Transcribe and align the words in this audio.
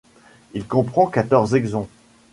Il 0.55 0.65
comprend 0.65 1.05
quatorze 1.05 1.53
exons. 1.53 1.87